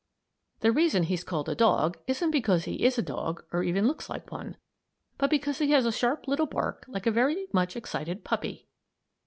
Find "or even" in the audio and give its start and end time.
3.53-3.85